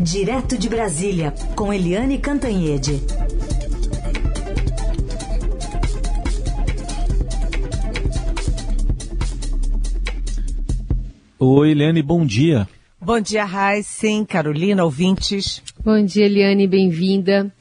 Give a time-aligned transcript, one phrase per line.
[0.00, 3.00] Direto de Brasília, com Eliane Cantanhede.
[11.38, 12.68] Oi, Eliane, bom dia.
[13.00, 13.46] Bom dia,
[13.82, 15.62] Sim, Carolina, ouvintes.
[15.84, 17.52] Bom dia, Eliane, bem-vinda.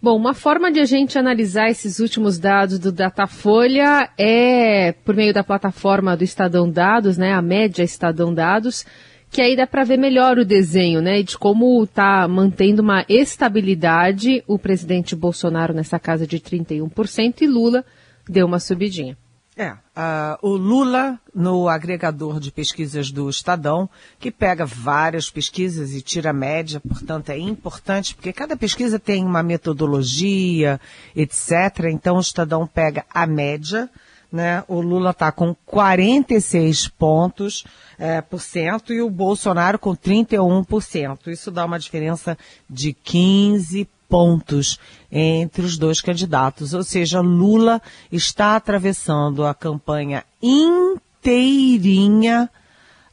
[0.00, 5.34] Bom, uma forma de a gente analisar esses últimos dados do Datafolha é por meio
[5.34, 8.86] da plataforma do Estadão Dados, né, a média Estadão Dados,
[9.30, 14.42] que aí dá para ver melhor o desenho, né, de como está mantendo uma estabilidade
[14.46, 17.84] o presidente Bolsonaro nessa casa de 31% e Lula
[18.28, 19.16] deu uma subidinha.
[19.60, 26.00] É, uh, o Lula, no agregador de pesquisas do Estadão, que pega várias pesquisas e
[26.00, 30.80] tira a média, portanto é importante, porque cada pesquisa tem uma metodologia,
[31.16, 31.86] etc.
[31.90, 33.90] Então o Estadão pega a média,
[34.30, 34.62] né?
[34.68, 37.64] O Lula está com 46 pontos
[37.98, 41.28] é, por cento e o Bolsonaro com 31%.
[41.28, 42.36] Isso dá uma diferença
[42.68, 44.78] de 15 pontos
[45.10, 46.72] entre os dois candidatos.
[46.74, 51.30] Ou seja, Lula está atravessando a campanha inteirinha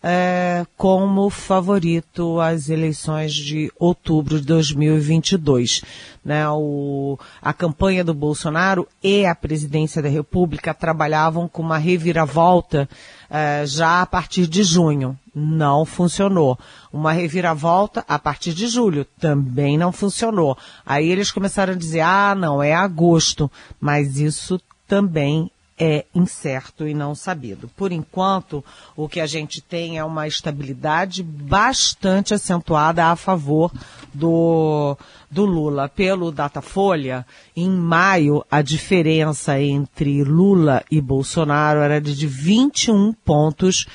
[0.07, 5.81] é, como favorito às eleições de outubro de 2022.
[6.23, 12.87] Né, o, a campanha do Bolsonaro e a presidência da República trabalhavam com uma reviravolta
[13.27, 15.17] é, já a partir de junho.
[15.33, 16.57] Não funcionou.
[16.93, 19.07] Uma reviravolta a partir de julho.
[19.19, 20.55] Também não funcionou.
[20.85, 23.51] Aí eles começaram a dizer, ah, não, é agosto.
[23.79, 27.69] Mas isso também é incerto e não sabido.
[27.75, 28.63] Por enquanto,
[28.95, 33.71] o que a gente tem é uma estabilidade bastante acentuada a favor
[34.13, 34.97] do,
[35.29, 35.89] do Lula.
[35.89, 43.85] Pelo Datafolha, em maio, a diferença entre Lula e Bolsonaro era de 21 pontos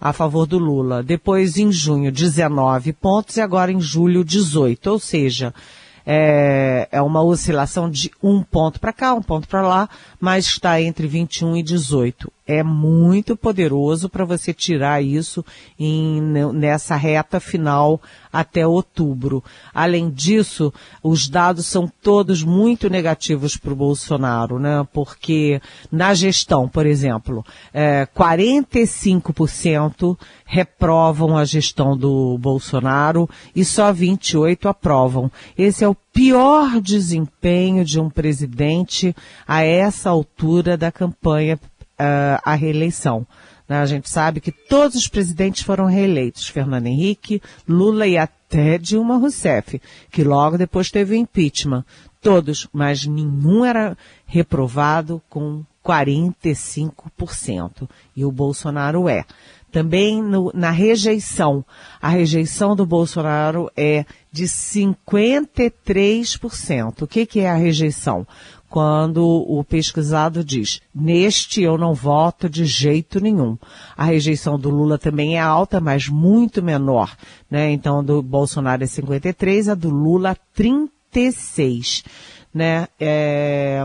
[0.00, 1.02] a favor do Lula.
[1.02, 4.90] Depois, em junho, 19 pontos e agora em julho, 18.
[4.90, 5.54] Ou seja,
[6.06, 10.80] é, é uma oscilação de um ponto para cá, um ponto para lá, mas está
[10.80, 12.32] entre 21 e 18.
[12.52, 15.44] É muito poderoso para você tirar isso
[15.78, 16.20] em,
[16.52, 18.02] nessa reta final
[18.32, 19.44] até outubro.
[19.72, 24.84] Além disso, os dados são todos muito negativos para o Bolsonaro, né?
[24.92, 25.62] Porque
[25.92, 35.30] na gestão, por exemplo, é, 45% reprovam a gestão do Bolsonaro e só 28 aprovam.
[35.56, 39.14] Esse é o pior desempenho de um presidente
[39.46, 41.56] a essa altura da campanha
[42.00, 43.26] uh, à reeleição.
[43.68, 43.78] Né?
[43.78, 46.48] A gente sabe que todos os presidentes foram reeleitos.
[46.48, 51.84] Fernando Henrique, Lula e até Dilma Rousseff, que logo depois teve o impeachment.
[52.20, 53.96] Todos, mas nenhum era
[54.26, 57.88] reprovado com 45%.
[58.14, 59.24] E o Bolsonaro é.
[59.72, 61.64] Também no, na rejeição.
[62.02, 67.02] A rejeição do Bolsonaro é de 53%.
[67.02, 68.26] O que, que é a rejeição?
[68.70, 73.58] Quando o pesquisado diz, neste eu não voto de jeito nenhum.
[73.96, 77.14] A rejeição do Lula também é alta, mas muito menor.
[77.50, 77.72] Né?
[77.72, 82.04] Então, do Bolsonaro é 53, a do Lula 36.
[82.54, 82.86] Né?
[82.98, 83.84] É,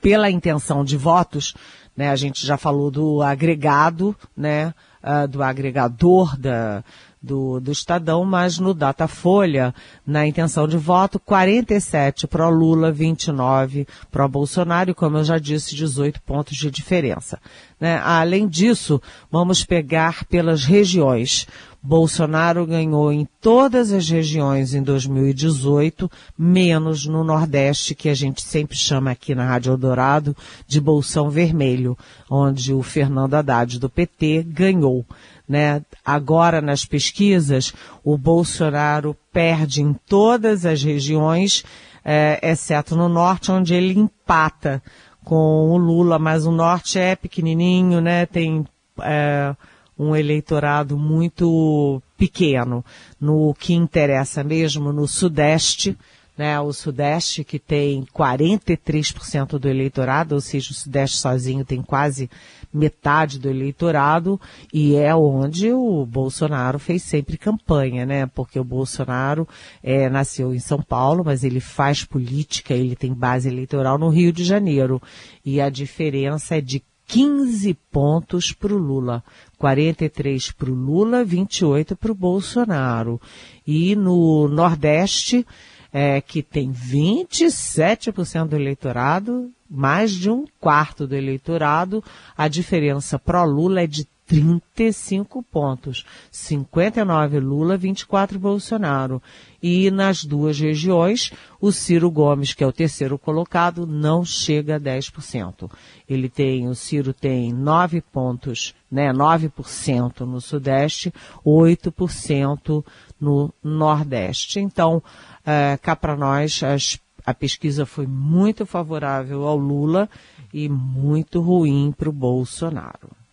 [0.00, 1.54] pela intenção de votos,
[1.96, 2.10] né?
[2.10, 4.74] A gente já falou do agregado, né?
[5.02, 6.82] Uh, do agregador da,
[7.24, 9.74] do, do Estadão, mas no Datafolha,
[10.06, 15.74] na intenção de voto, 47 para Lula, 29 para Bolsonaro, e como eu já disse,
[15.74, 17.40] 18 pontos de diferença.
[17.80, 17.98] Né?
[18.04, 21.46] Além disso, vamos pegar pelas regiões.
[21.86, 28.74] Bolsonaro ganhou em todas as regiões em 2018, menos no Nordeste, que a gente sempre
[28.74, 30.34] chama aqui na Rádio Eldorado
[30.66, 31.94] de Bolsão Vermelho,
[32.30, 35.04] onde o Fernando Haddad do PT ganhou.
[35.46, 35.82] Né?
[36.02, 41.64] Agora, nas pesquisas, o Bolsonaro perde em todas as regiões,
[42.02, 44.82] é, exceto no Norte, onde ele empata
[45.22, 48.24] com o Lula, mas o Norte é pequenininho, né?
[48.24, 48.64] Tem...
[49.02, 49.54] É,
[49.98, 52.84] um eleitorado muito pequeno.
[53.20, 55.96] No que interessa mesmo, no Sudeste,
[56.36, 62.28] né, o Sudeste que tem 43% do eleitorado, ou seja, o Sudeste sozinho tem quase
[62.72, 64.40] metade do eleitorado
[64.72, 68.26] e é onde o Bolsonaro fez sempre campanha, né?
[68.26, 69.46] Porque o Bolsonaro
[69.80, 74.32] é, nasceu em São Paulo, mas ele faz política, ele tem base eleitoral no Rio
[74.32, 75.00] de Janeiro
[75.44, 79.22] e a diferença é de 15 pontos para o Lula.
[79.58, 83.20] 43 para o Lula, 28 para o Bolsonaro.
[83.66, 85.46] E no Nordeste,
[85.92, 92.02] é, que tem 27% do eleitorado, mais de um quarto do eleitorado,
[92.36, 96.04] a diferença pró-Lula é de 35 pontos.
[96.30, 99.22] 59 Lula, 24 Bolsonaro.
[99.62, 104.80] E nas duas regiões, o Ciro Gomes, que é o terceiro colocado, não chega a
[104.80, 105.70] 10%.
[106.08, 111.12] Ele tem, o Ciro tem 9 pontos, né, 9% no Sudeste,
[111.44, 112.84] 8%
[113.20, 114.60] no Nordeste.
[114.60, 115.02] Então,
[115.44, 120.08] é, cá para nós, as, a pesquisa foi muito favorável ao Lula
[120.52, 123.23] e muito ruim para o Bolsonaro.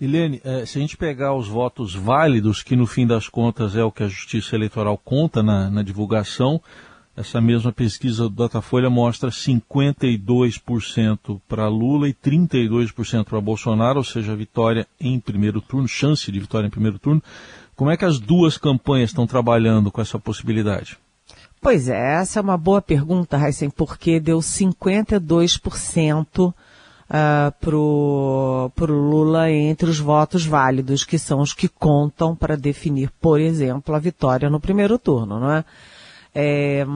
[0.00, 3.84] Helene, eh, se a gente pegar os votos válidos, que no fim das contas é
[3.84, 6.58] o que a Justiça Eleitoral conta na, na divulgação,
[7.16, 14.34] essa mesma pesquisa do Datafolha mostra 52% para Lula e 32% para Bolsonaro, ou seja,
[14.34, 17.22] vitória em primeiro turno, chance de vitória em primeiro turno.
[17.76, 20.96] Como é que as duas campanhas estão trabalhando com essa possibilidade?
[21.60, 26.54] Pois é, essa é uma boa pergunta, Heisen, porque deu 52%
[27.10, 33.10] uh, pro, pro Lula entre os votos válidos, que são os que contam para definir,
[33.20, 35.64] por exemplo, a vitória no primeiro turno, não é?
[36.34, 36.86] é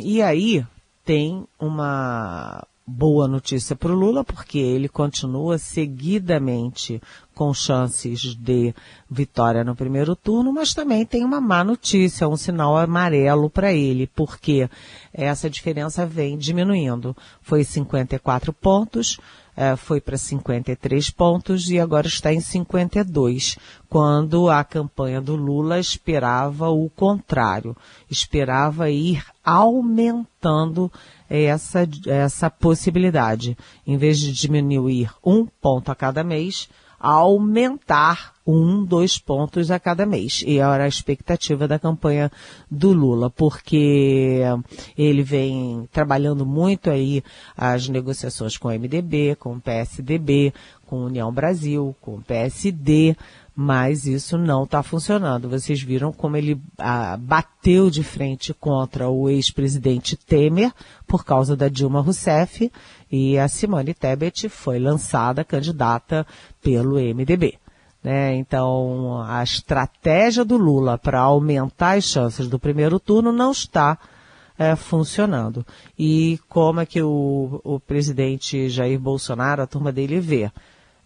[0.00, 0.66] e aí
[1.04, 7.00] tem uma boa notícia para o Lula, porque ele continua seguidamente
[7.34, 8.74] com chances de
[9.10, 14.06] vitória no primeiro turno, mas também tem uma má notícia, um sinal amarelo para ele,
[14.08, 14.68] porque
[15.12, 17.16] essa diferença vem diminuindo.
[17.40, 19.18] Foi 54 pontos,
[19.56, 23.58] é, foi para 53 pontos e agora está em 52,
[23.88, 27.76] quando a campanha do Lula esperava o contrário,
[28.10, 30.90] esperava ir aumentando
[31.28, 33.56] essa, essa possibilidade.
[33.86, 36.68] Em vez de diminuir um ponto a cada mês,
[37.02, 40.44] aumentar um, dois pontos a cada mês.
[40.46, 42.30] E era a expectativa da campanha
[42.70, 44.40] do Lula, porque
[44.96, 47.24] ele vem trabalhando muito aí
[47.56, 50.54] as negociações com o MDB, com o PSDB,
[50.86, 53.16] com União Brasil, com o PSD,
[53.54, 55.48] mas isso não está funcionando.
[55.48, 60.72] Vocês viram como ele ah, bateu de frente contra o ex-presidente Temer
[61.06, 62.70] por causa da Dilma Rousseff
[63.12, 66.26] e a Simone Tebet foi lançada candidata
[66.62, 67.58] pelo MDB.
[68.02, 68.34] Né?
[68.36, 73.98] Então, a estratégia do Lula para aumentar as chances do primeiro turno não está
[74.58, 75.64] é, funcionando.
[75.98, 80.50] E como é que o, o presidente Jair Bolsonaro, a turma dele, vê?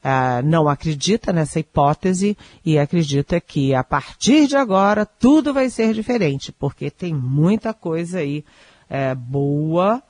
[0.04, 5.92] Uh, não acredita nessa hipótese e acredita que a partir de agora tudo vai ser
[5.92, 8.44] diferente, porque tem muita coisa aí
[8.88, 10.00] uh, boa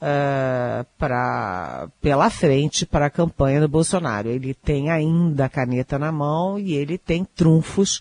[0.00, 4.28] uh, pra, pela frente para a campanha do Bolsonaro.
[4.28, 8.00] Ele tem ainda a caneta na mão e ele tem trunfos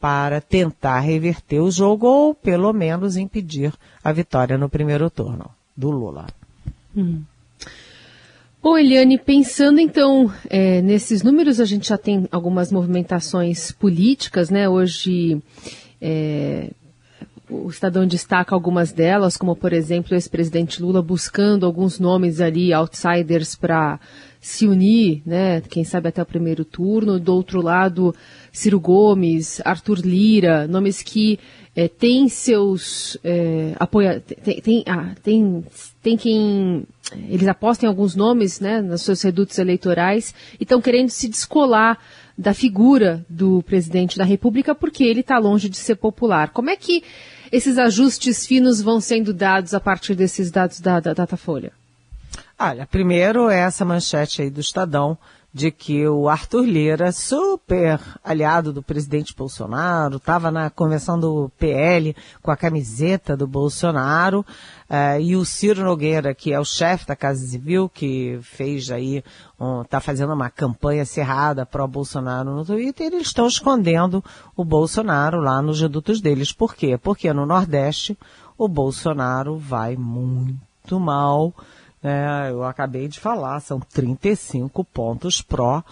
[0.00, 5.90] para tentar reverter o jogo ou pelo menos impedir a vitória no primeiro turno do
[5.90, 6.26] Lula.
[6.96, 7.22] Hum.
[8.62, 14.68] Bom, Eliane, pensando então é, nesses números, a gente já tem algumas movimentações políticas, né?
[14.68, 15.42] Hoje
[16.00, 16.70] é,
[17.64, 22.72] o Estadão destaca algumas delas, como por exemplo o ex-presidente Lula buscando alguns nomes ali,
[22.72, 24.00] outsiders, para
[24.40, 25.60] se unir, né?
[25.62, 27.18] Quem sabe até o primeiro turno.
[27.18, 28.14] Do outro lado,
[28.52, 31.38] Ciro Gomes, Arthur Lira, nomes que
[31.74, 35.64] é, têm seus é, apoia, tem, tem, ah, tem,
[36.02, 36.84] tem quem
[37.28, 41.98] eles apostam em alguns nomes, né, nos seus redutos eleitorais e estão querendo se descolar
[42.36, 46.50] da figura do presidente da República porque ele está longe de ser popular.
[46.50, 47.02] Como é que
[47.52, 51.72] esses ajustes finos vão sendo dados a partir desses dados da, da Datafolha?
[52.58, 55.16] Olha, primeiro é essa manchete aí do Estadão
[55.54, 62.16] de que o Arthur Lira, super aliado do presidente Bolsonaro, estava na convenção do PL
[62.42, 64.44] com a camiseta do Bolsonaro,
[64.90, 69.22] uh, e o Ciro Nogueira, que é o chefe da Casa Civil, que fez aí,
[69.84, 74.24] está um, fazendo uma campanha cerrada pró Bolsonaro no Twitter, eles estão escondendo
[74.56, 76.50] o Bolsonaro lá nos redutos deles.
[76.50, 76.98] Por quê?
[76.98, 78.18] Porque no Nordeste
[78.58, 81.54] o Bolsonaro vai muito mal,
[82.04, 85.82] é, eu acabei de falar, são 35 pontos pró,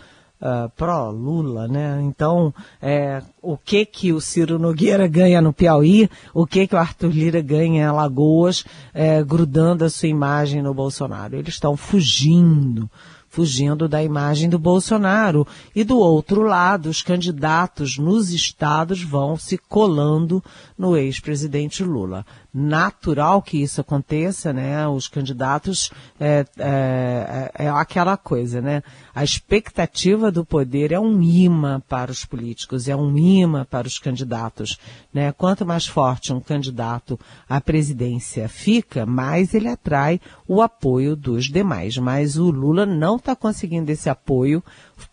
[0.42, 2.02] uh, pró Lula, né?
[2.02, 2.52] Então,
[2.82, 7.10] é, o que que o Ciro Nogueira ganha no Piauí, o que que o Arthur
[7.10, 11.34] Lira ganha em Alagoas, é, grudando a sua imagem no Bolsonaro?
[11.34, 12.90] Eles estão fugindo
[13.32, 15.46] fugindo da imagem do Bolsonaro.
[15.74, 20.44] E do outro lado, os candidatos nos estados vão se colando
[20.76, 24.86] no ex-presidente Lula natural que isso aconteça, né?
[24.86, 25.90] Os candidatos
[26.20, 28.82] é, é, é, aquela coisa, né?
[29.14, 33.98] A expectativa do poder é um imã para os políticos, é um imã para os
[33.98, 34.78] candidatos,
[35.12, 35.32] né?
[35.32, 37.18] Quanto mais forte um candidato
[37.48, 41.96] à presidência fica, mais ele atrai o apoio dos demais.
[41.96, 44.62] Mas o Lula não está conseguindo esse apoio,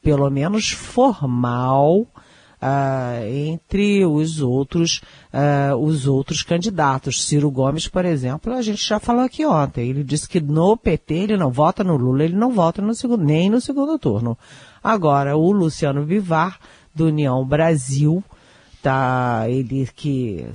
[0.01, 2.05] pelo menos formal,
[2.61, 5.01] Uh, entre os outros,
[5.33, 7.25] uh, os outros candidatos.
[7.25, 9.89] Ciro Gomes, por exemplo, a gente já falou aqui ontem.
[9.89, 13.23] Ele disse que no PT ele não vota no Lula, ele não vota no segundo,
[13.23, 14.37] nem no segundo turno.
[14.83, 16.59] Agora, o Luciano Bivar,
[16.93, 18.21] do União Brasil,
[18.81, 20.45] tá, ele que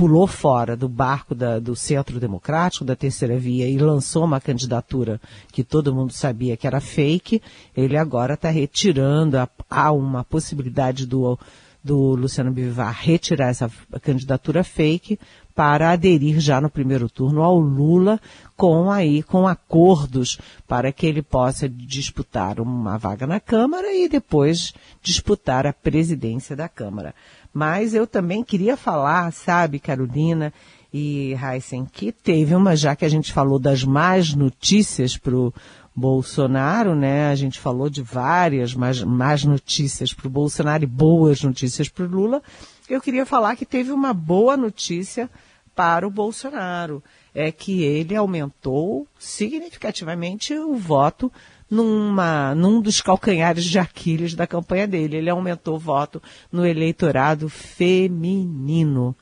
[0.00, 5.20] pulou fora do barco da, do Centro Democrático, da Terceira Via, e lançou uma candidatura
[5.52, 7.42] que todo mundo sabia que era fake,
[7.76, 9.36] ele agora está retirando,
[9.68, 11.38] há uma possibilidade do,
[11.84, 15.18] do Luciano Bivar retirar essa candidatura fake
[15.54, 18.18] para aderir já no primeiro turno ao Lula
[18.56, 24.72] com aí com acordos para que ele possa disputar uma vaga na Câmara e depois
[25.02, 27.14] disputar a presidência da Câmara.
[27.52, 30.52] Mas eu também queria falar, sabe, Carolina
[30.92, 35.52] e Heisen, que teve uma, já que a gente falou das más notícias para o
[35.94, 37.30] Bolsonaro, né?
[37.30, 42.04] A gente falou de várias más, más notícias para o Bolsonaro e boas notícias para
[42.04, 42.42] o Lula.
[42.88, 45.28] Eu queria falar que teve uma boa notícia
[45.74, 47.02] para o Bolsonaro.
[47.34, 51.32] É que ele aumentou significativamente o voto
[51.70, 55.16] numa, num dos calcanhares de Aquiles da campanha dele.
[55.16, 56.20] Ele aumentou o voto
[56.50, 59.14] no eleitorado feminino,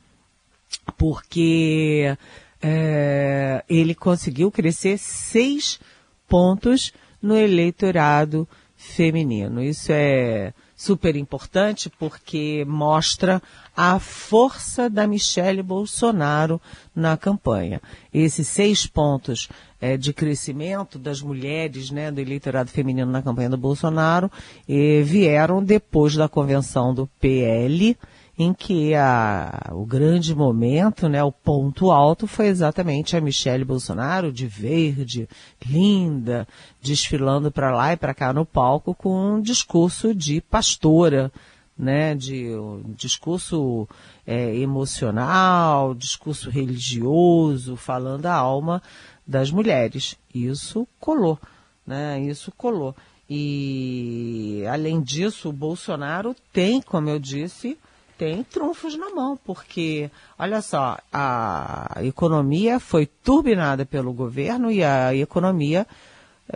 [0.96, 2.16] porque
[2.62, 5.78] é, ele conseguiu crescer seis
[6.26, 9.62] pontos no eleitorado feminino.
[9.62, 13.42] Isso é super importante porque mostra
[13.80, 16.60] a força da Michele Bolsonaro
[16.92, 17.80] na campanha.
[18.12, 19.48] Esses seis pontos
[19.80, 24.28] é, de crescimento das mulheres, né, do eleitorado feminino na campanha do Bolsonaro,
[24.68, 27.96] eh, vieram depois da convenção do PL,
[28.36, 34.32] em que a, o grande momento, né, o ponto alto foi exatamente a Michelle Bolsonaro
[34.32, 35.28] de verde,
[35.64, 36.48] linda,
[36.82, 41.30] desfilando para lá e para cá no palco com um discurso de pastora,
[41.78, 43.88] né, de um discurso
[44.26, 48.82] é, emocional, discurso religioso, falando a alma
[49.26, 50.16] das mulheres.
[50.34, 51.38] Isso colou,
[51.86, 52.96] né, isso colou.
[53.30, 57.78] E além disso, o Bolsonaro tem, como eu disse,
[58.16, 65.14] tem trunfos na mão, porque, olha só, a economia foi turbinada pelo governo e a
[65.14, 65.86] economia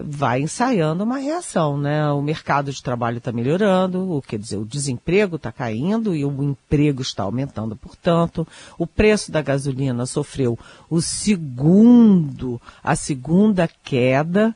[0.00, 2.10] vai ensaiando uma reação, né?
[2.10, 6.42] O mercado de trabalho está melhorando, o quer dizer, o desemprego está caindo e o
[6.42, 8.46] emprego está aumentando, portanto,
[8.78, 10.58] o preço da gasolina sofreu
[10.88, 14.54] o segundo, a segunda queda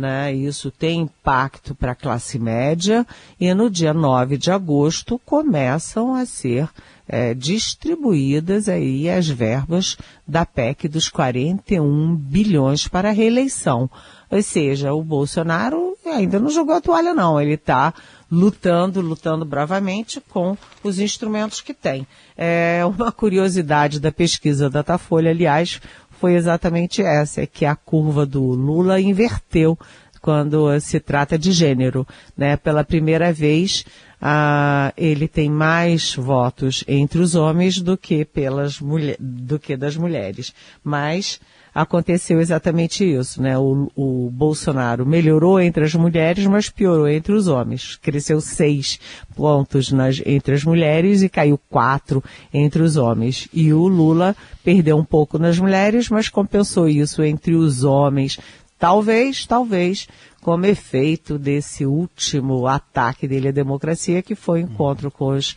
[0.00, 0.32] né?
[0.32, 3.06] Isso tem impacto para a classe média
[3.38, 6.68] e no dia 9 de agosto começam a ser
[7.06, 13.90] é, distribuídas aí as verbas da PEC dos 41 bilhões para a reeleição.
[14.30, 17.92] Ou seja, o Bolsonaro ainda não jogou a toalha não, ele está
[18.30, 22.06] lutando, lutando bravamente com os instrumentos que tem.
[22.36, 25.80] É uma curiosidade da pesquisa Datafolha, aliás,
[26.20, 29.78] foi exatamente essa, é que a curva do Lula inverteu
[30.20, 32.06] quando se trata de gênero.
[32.36, 32.58] Né?
[32.58, 33.86] Pela primeira vez,
[34.20, 39.96] ah, ele tem mais votos entre os homens do que, pelas mulher, do que das
[39.96, 40.52] mulheres.
[40.84, 41.40] Mas
[41.74, 43.56] aconteceu exatamente isso, né?
[43.58, 47.96] O, o, Bolsonaro melhorou entre as mulheres, mas piorou entre os homens.
[47.96, 48.98] Cresceu seis
[49.34, 52.22] pontos nas, entre as mulheres e caiu quatro
[52.52, 53.48] entre os homens.
[53.52, 58.38] E o Lula perdeu um pouco nas mulheres, mas compensou isso entre os homens.
[58.78, 60.08] Talvez, talvez,
[60.40, 65.52] como efeito desse último ataque dele à democracia, que foi o encontro com os,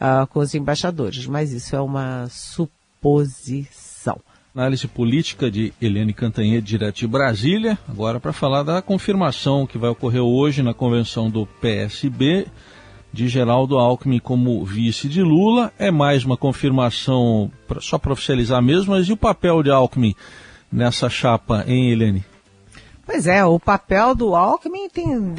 [0.00, 1.26] uh, com os embaixadores.
[1.26, 4.20] Mas isso é uma suposição.
[4.56, 7.78] Análise política de Helene Cantanhede, direto de Brasília.
[7.86, 12.46] Agora para falar da confirmação que vai ocorrer hoje na convenção do PSB
[13.12, 15.70] de Geraldo Alckmin como vice de Lula.
[15.78, 20.14] É mais uma confirmação só para oficializar mesmo, mas e o papel de Alckmin
[20.72, 22.24] nessa chapa, hein, Helene?
[23.04, 25.34] Pois é, o papel do Alckmin tem,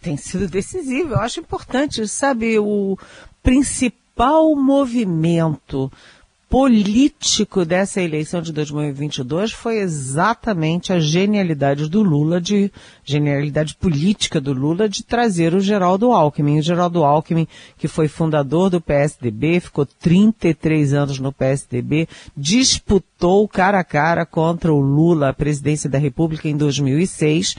[0.00, 1.14] tem sido decisivo.
[1.14, 2.96] Eu acho importante, sabe, o
[3.42, 5.90] principal movimento
[6.50, 12.72] político dessa eleição de 2022 foi exatamente a genialidade do Lula, de
[13.04, 16.58] genialidade política do Lula de trazer o Geraldo Alckmin.
[16.58, 17.46] O Geraldo Alckmin,
[17.78, 24.72] que foi fundador do PSDB, ficou 33 anos no PSDB, disputou cara a cara contra
[24.72, 27.54] o Lula a presidência da República em 2006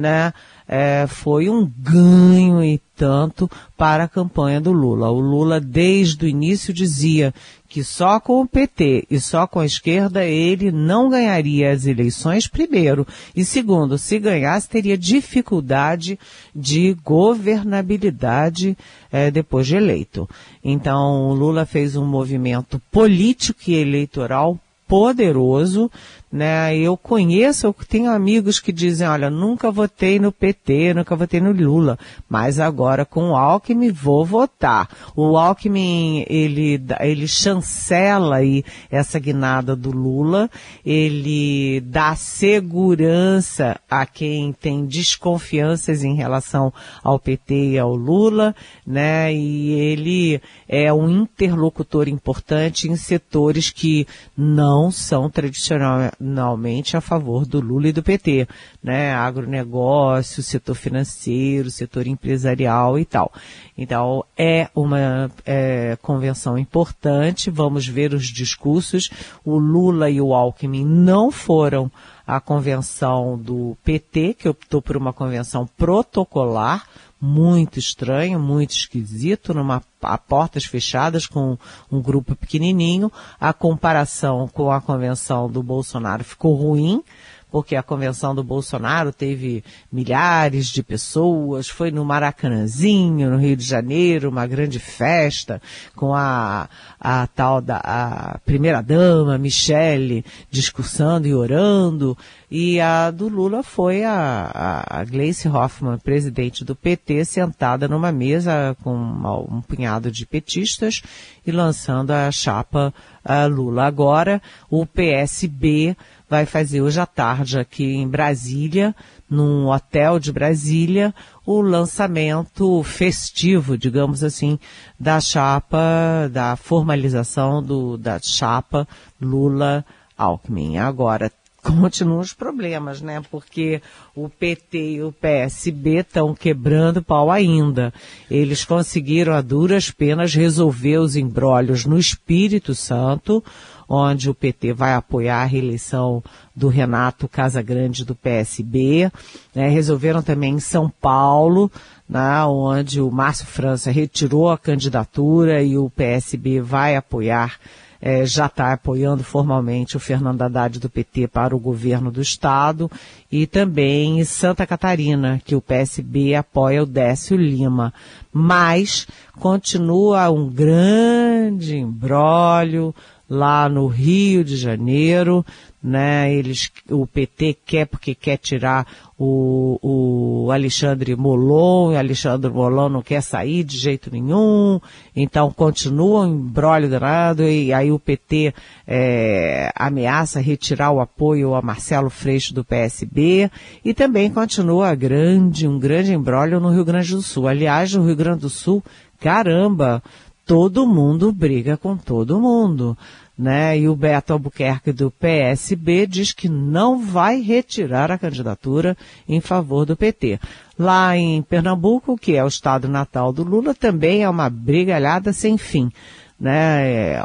[0.00, 0.32] né,
[0.66, 5.10] é, foi um ganho e tanto para a campanha do Lula.
[5.10, 7.34] O Lula, desde o início, dizia
[7.68, 12.46] que só com o PT e só com a esquerda ele não ganharia as eleições,
[12.46, 13.06] primeiro.
[13.34, 16.18] E segundo, se ganhasse, teria dificuldade
[16.54, 18.76] de governabilidade
[19.10, 20.28] é, depois de eleito.
[20.62, 24.58] Então, o Lula fez um movimento político e eleitoral
[24.90, 25.88] poderoso,
[26.32, 26.76] né?
[26.76, 31.52] Eu conheço, eu tenho amigos que dizem, olha, nunca votei no PT, nunca votei no
[31.52, 34.88] Lula, mas agora com o Alckmin vou votar.
[35.14, 40.48] O Alckmin, ele, ele chancela aí essa guinada do Lula,
[40.84, 48.54] ele dá segurança a quem tem desconfianças em relação ao PT e ao Lula,
[48.84, 49.32] né?
[49.32, 54.06] E ele é um interlocutor importante em setores que
[54.36, 58.46] não são tradicionalmente a favor do Lula e do PT,
[58.80, 59.12] né?
[59.12, 63.32] Agronegócio, setor financeiro, setor empresarial e tal.
[63.76, 69.10] Então, é uma é, convenção importante, vamos ver os discursos.
[69.44, 71.90] O Lula e o Alckmin não foram
[72.26, 76.86] à convenção do PT, que optou por uma convenção protocolar,
[77.20, 81.58] muito estranho, muito esquisito, numa a portas fechadas com
[81.92, 83.12] um grupo pequenininho.
[83.38, 87.02] A comparação com a convenção do Bolsonaro ficou ruim,
[87.50, 93.64] porque a convenção do Bolsonaro teve milhares de pessoas, foi no Maracanãzinho, no Rio de
[93.64, 95.60] Janeiro, uma grande festa,
[95.96, 96.68] com a,
[97.00, 102.16] a tal da a primeira dama, Michele, discursando e orando,
[102.50, 108.76] e a do Lula foi a, a, Gleice Hoffmann, presidente do PT, sentada numa mesa
[108.82, 111.00] com um punhado de petistas
[111.46, 112.92] e lançando a chapa
[113.24, 113.84] a Lula.
[113.84, 115.96] Agora, o PSB
[116.30, 118.94] vai fazer hoje à tarde aqui em Brasília,
[119.28, 121.12] num hotel de Brasília,
[121.44, 124.56] o lançamento festivo, digamos assim,
[124.98, 128.86] da chapa, da formalização do, da chapa
[129.20, 130.78] Lula-Alckmin.
[130.78, 131.32] Agora,
[131.62, 133.22] continuam os problemas, né?
[133.30, 133.82] Porque
[134.14, 137.92] o PT e o PSB estão quebrando pau ainda.
[138.30, 143.42] Eles conseguiram a duras penas resolver os embrólios no Espírito Santo,
[143.88, 146.22] onde o PT vai apoiar a reeleição
[146.54, 149.10] do Renato Casagrande do PSB.
[149.54, 149.68] Né?
[149.68, 151.70] Resolveram também em São Paulo,
[152.08, 152.44] né?
[152.44, 157.58] onde o Márcio França retirou a candidatura e o PSB vai apoiar
[158.00, 162.90] é, já está apoiando formalmente o Fernando Haddad do PT para o governo do Estado
[163.30, 167.92] e também Santa Catarina, que o PSB apoia o Décio Lima.
[168.32, 169.06] Mas
[169.38, 172.94] continua um grande embrólio
[173.28, 175.44] lá no Rio de Janeiro,
[175.82, 176.32] né?
[176.32, 178.86] Eles, o PT quer porque quer tirar
[179.18, 184.80] o, o Alexandre Molon, e Alexandre Molon não quer sair de jeito nenhum,
[185.14, 188.54] então continua um embrólio danado e aí o PT
[188.86, 193.50] é, ameaça retirar o apoio a Marcelo Freixo do PSB
[193.84, 197.48] e também continua grande, um grande embrólio no Rio Grande do Sul.
[197.48, 198.82] Aliás, no Rio Grande do Sul,
[199.18, 200.02] caramba,
[200.46, 202.96] todo mundo briga com todo mundo.
[203.40, 203.78] Né?
[203.78, 208.94] E o Beto Albuquerque do PSB diz que não vai retirar a candidatura
[209.26, 210.38] em favor do PT.
[210.78, 215.56] Lá em Pernambuco, que é o estado natal do Lula, também é uma brigalhada sem
[215.56, 215.90] fim.
[216.38, 217.14] Né?
[217.14, 217.22] É,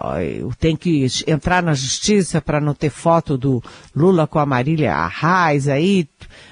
[0.57, 3.61] tem que entrar na justiça para não ter foto do
[3.93, 6.07] Lula com a Marília Arraes, aí,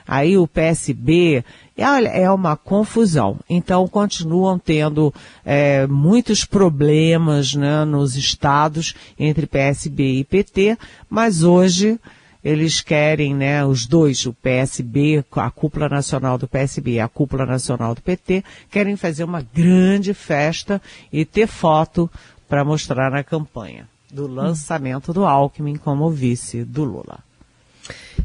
[0.07, 1.43] aí o PSB
[1.81, 3.39] olha, é uma confusão.
[3.49, 10.77] Então continuam tendo é, muitos problemas né, nos estados entre PSB e PT,
[11.09, 11.99] mas hoje
[12.43, 17.45] eles querem, né, os dois, o PSB, a cúpula nacional do PSB e a cúpula
[17.45, 22.09] nacional do PT, querem fazer uma grande festa e ter foto
[22.49, 27.19] para mostrar na campanha do lançamento do Alckmin como vice do Lula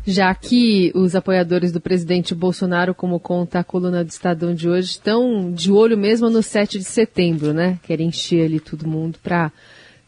[0.07, 4.91] já que os apoiadores do presidente Bolsonaro, como conta a coluna do Estadão de hoje,
[4.91, 7.79] estão de olho mesmo no 7 de setembro, né?
[7.83, 9.53] Querem encher ali todo mundo para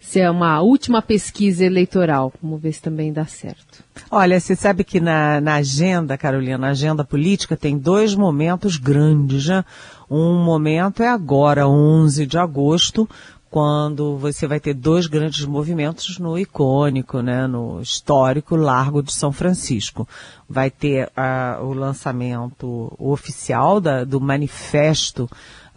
[0.00, 2.32] ser uma última pesquisa eleitoral.
[2.42, 3.84] Vamos ver se também dá certo.
[4.10, 9.46] Olha, você sabe que na, na agenda, Carolina, na agenda política, tem dois momentos grandes,
[9.46, 9.64] né?
[10.10, 13.08] Um momento é agora, 11 de agosto,
[13.50, 19.32] quando você vai ter dois grandes movimentos no icônico, né, no histórico Largo de São
[19.32, 20.08] Francisco.
[20.48, 25.28] Vai ter uh, o lançamento oficial da, do manifesto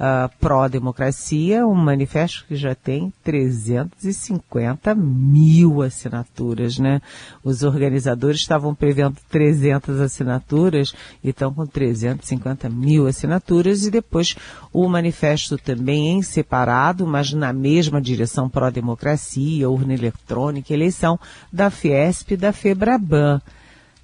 [0.04, 7.02] uh, pró-democracia, um manifesto que já tem 350 mil assinaturas, né?
[7.44, 14.36] Os organizadores estavam prevendo 300 assinaturas e estão com 350 mil assinaturas e depois
[14.74, 21.18] o manifesto também em separado, mas na mesma direção pró-democracia, urna eletrônica, eleição
[21.52, 23.42] da Fiesp e da Febraban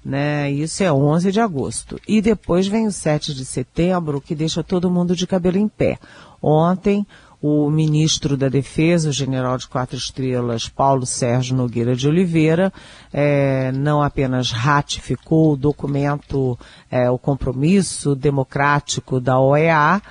[0.04, 0.50] né?
[0.50, 2.00] Isso é 11 de agosto.
[2.08, 5.98] E depois vem o 7 de setembro, que deixa todo mundo de cabelo em pé.
[6.42, 7.06] Ontem,
[7.42, 12.72] o ministro da Defesa, o general de quatro estrelas, Paulo Sérgio Nogueira de Oliveira,
[13.12, 16.58] é, não apenas ratificou o documento,
[16.90, 20.02] é, o compromisso democrático da OEA,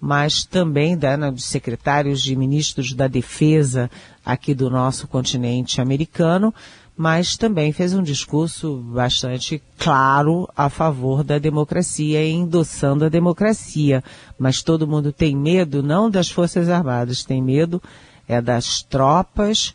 [0.00, 3.90] mas também da, né, dos secretários de ministros da Defesa
[4.24, 6.54] aqui do nosso continente americano,
[6.96, 14.02] mas também fez um discurso bastante claro a favor da democracia endossando a democracia.
[14.38, 17.82] Mas todo mundo tem medo não das Forças Armadas, tem medo
[18.28, 19.74] é das tropas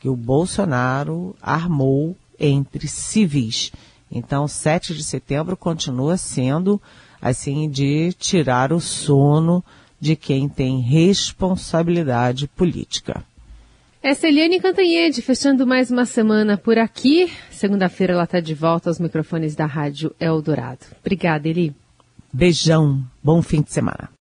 [0.00, 3.70] que o Bolsonaro armou entre civis.
[4.10, 6.80] Então, 7 de setembro continua sendo
[7.20, 9.64] assim de tirar o sono
[10.00, 13.24] de quem tem responsabilidade política.
[14.02, 17.32] Essa é Eliane Cantanhede, fechando mais uma semana por aqui.
[17.52, 20.84] Segunda-feira ela está de volta aos microfones da Rádio Eldorado.
[21.00, 21.72] Obrigada, Eli.
[22.32, 23.00] Beijão.
[23.22, 24.10] Bom fim de semana.